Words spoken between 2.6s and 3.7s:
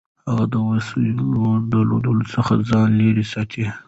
ځان لېرې ساتي.